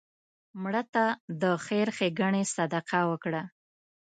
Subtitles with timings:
[0.61, 1.03] مړه ته
[1.41, 3.41] د خیر ښیګڼې صدقه وکړه